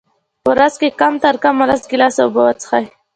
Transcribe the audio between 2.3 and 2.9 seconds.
وچیښئ